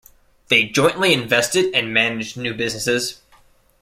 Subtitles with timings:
[0.47, 3.21] They jointly invested and managed new businesses.